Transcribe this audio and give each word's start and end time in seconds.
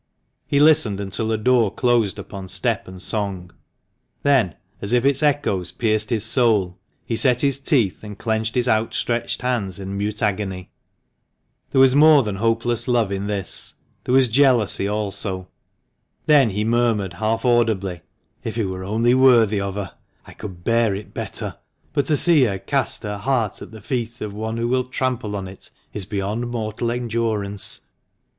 He 0.47 0.59
listened 0.59 0.99
until 0.99 1.31
a 1.31 1.37
door 1.37 1.71
closed 1.71 2.17
upon 2.17 2.47
step 2.47 2.87
and 2.87 2.99
song. 2.99 3.51
Then, 4.23 4.55
as 4.81 4.93
if 4.93 5.05
its 5.05 5.21
echoes 5.21 5.69
pierced 5.69 6.09
his 6.09 6.25
soul 6.25 6.79
he 7.05 7.15
set 7.15 7.41
his 7.41 7.59
teeth 7.59 8.03
and 8.03 8.17
clenched 8.17 8.55
his 8.55 8.67
outstretched 8.67 9.43
hands 9.43 9.79
in 9.79 9.95
mute 9.95 10.23
agony. 10.23 10.71
There 11.69 11.79
was 11.81 11.93
more 11.95 12.23
than 12.23 12.37
hopeless 12.37 12.87
love 12.87 13.11
in 13.11 13.27
this— 13.27 13.75
there 14.03 14.13
was 14.15 14.27
jealousy 14.27 14.87
also. 14.87 15.49
Then 16.25 16.49
he 16.49 16.63
murmured 16.63 17.13
half 17.13 17.45
audibly, 17.45 18.01
"If 18.43 18.55
he 18.55 18.63
were 18.65 18.83
only 18.83 19.13
worthy 19.13 19.61
of 19.61 19.75
her 19.75 19.93
I 20.25 20.33
could 20.33 20.63
bear 20.63 20.95
it 20.95 21.13
better; 21.13 21.57
but 21.93 22.07
to 22.07 22.17
see 22.17 22.45
her 22.45 22.57
cast 22.57 23.03
her 23.03 23.19
heart 23.19 23.61
at 23.61 23.69
the 23.69 23.81
feet 23.81 24.19
of 24.19 24.33
one 24.33 24.57
who 24.57 24.67
will 24.67 24.85
trample 24.85 25.35
on 25.35 25.47
it, 25.47 25.69
is 25.93 26.05
beyond 26.05 26.49
mortal 26.49 26.89
endurance." 26.89 27.81